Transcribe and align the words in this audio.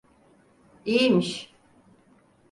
İyimiş. 0.85 1.53